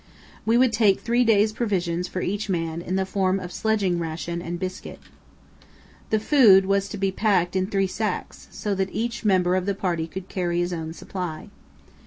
[0.47, 4.41] We would take three days' provisions for each man in the form of sledging ration
[4.41, 4.97] and biscuit.
[6.09, 9.75] The food was to be packed in three sacks, so that each member of the
[9.75, 11.49] party could carry his own supply.